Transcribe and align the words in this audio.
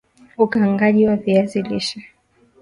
Ukaangaji 0.37 1.07
wa 1.07 1.15
viazi 1.15 1.61
lishe 1.61 2.05